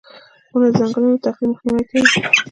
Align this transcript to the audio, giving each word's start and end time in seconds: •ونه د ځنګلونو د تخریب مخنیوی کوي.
•ونه 0.53 0.67
د 0.71 0.73
ځنګلونو 0.79 1.15
د 1.19 1.21
تخریب 1.25 1.49
مخنیوی 1.51 1.83
کوي. 1.89 2.01